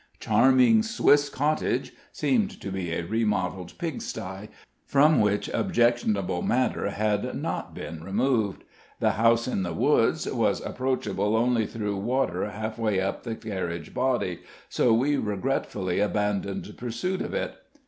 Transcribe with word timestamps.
"Charming 0.19 0.81
Swiss 0.81 1.29
Cottage" 1.29 1.93
seemed 2.11 2.59
to 2.59 2.71
be 2.71 2.91
a 2.91 3.03
remodeled 3.05 3.77
pig 3.77 4.01
stye, 4.01 4.49
from 4.83 5.21
which 5.21 5.47
objectionable 5.49 6.41
matter 6.41 6.89
had 6.89 7.35
not 7.39 7.75
been 7.75 8.03
removed. 8.03 8.63
"The 8.99 9.11
House 9.11 9.47
in 9.47 9.61
the 9.61 9.73
Woods" 9.75 10.25
was 10.25 10.59
approachable 10.65 11.35
only 11.37 11.67
through 11.67 11.97
water 11.97 12.49
half 12.49 12.79
way 12.79 12.99
up 12.99 13.21
to 13.25 13.29
the 13.29 13.35
carriage 13.35 13.93
body; 13.93 14.39
so 14.69 14.91
we 14.91 15.17
regretfully 15.17 15.99
abandoned 15.99 16.73
pursuit 16.77 17.21
of 17.21 17.35
it. 17.35 17.53